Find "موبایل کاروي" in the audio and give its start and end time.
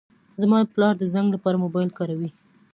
1.63-2.29